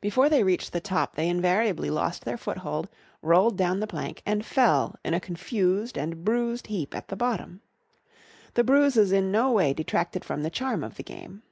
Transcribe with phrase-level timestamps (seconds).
[0.00, 2.88] Before they reached the top they invariably lost their foothold,
[3.20, 7.60] rolled down the plank and fell in a confused and bruised heap at the bottom.
[8.54, 11.42] The bruises in no way detracted from the charm of the game.